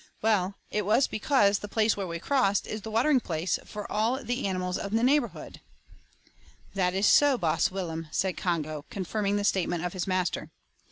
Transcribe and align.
"Well, 0.23 0.55
it 0.71 0.83
was 0.83 1.05
because 1.05 1.59
the 1.59 1.67
place 1.67 1.95
where 1.95 2.07
we 2.07 2.17
crossed 2.17 2.65
is 2.65 2.81
the 2.81 2.89
watering 2.89 3.19
place 3.19 3.59
for 3.65 3.85
all 3.91 4.23
the 4.23 4.47
animals 4.47 4.79
in 4.79 4.95
the 4.95 5.03
neighbourhood." 5.03 5.61
"That 6.73 6.95
is 6.95 7.05
so, 7.05 7.37
Baas 7.37 7.69
Willem," 7.69 8.07
said 8.09 8.35
Congo, 8.35 8.83
confirming 8.89 9.35
the 9.35 9.43
statement 9.43 9.85
of 9.85 9.93
his 9.93 10.07
master. 10.07 10.49